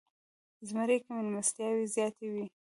[0.67, 2.45] زمری کې میلمستیاوې زیاتې وي.